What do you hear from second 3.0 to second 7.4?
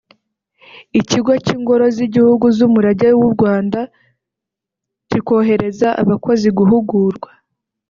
w’u Rwanda kikohereza abakozi guhugurwa